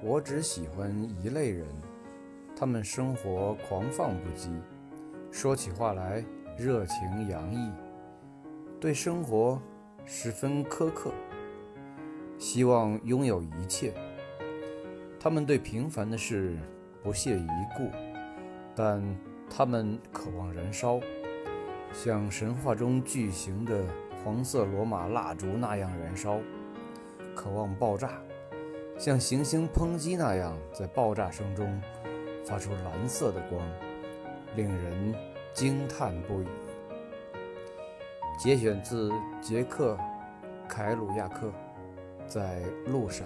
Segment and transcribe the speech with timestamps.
[0.00, 1.66] 我只喜欢一类人，
[2.54, 4.48] 他们生活狂放不羁，
[5.32, 6.24] 说起话来
[6.56, 7.68] 热情洋溢，
[8.80, 9.60] 对生活
[10.04, 11.10] 十分苛刻，
[12.38, 13.92] 希望拥有一切。
[15.18, 16.56] 他们对平凡的事
[17.02, 17.90] 不屑一顾，
[18.76, 19.02] 但
[19.50, 21.00] 他们渴望燃烧，
[21.92, 23.84] 像神话中巨型的
[24.22, 26.38] 黄色罗马蜡烛那样燃烧，
[27.34, 28.12] 渴望爆炸。
[28.98, 31.80] 像行星抨击那样，在爆炸声中
[32.44, 33.64] 发出蓝色的光，
[34.56, 35.14] 令人
[35.54, 36.46] 惊叹不已。
[38.36, 39.96] 节选自捷克
[40.68, 41.52] 凯鲁亚克，
[42.26, 43.24] 在路上。